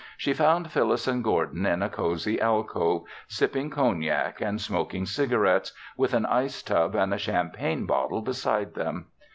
[0.17, 6.15] She found Phyllis and Gordon in a cozy alcove, sipping cognac and smoking cigarettes, with
[6.15, 9.09] an ice tub and a champagne bottle beside them.